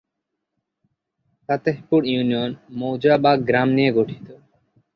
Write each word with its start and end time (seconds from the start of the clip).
Fatehpur 1.49 2.01
union 2.05 2.51
মৌজা/গ্রাম 2.71 3.67
নিয়ে 3.73 3.91
গঠিত। 3.91 4.27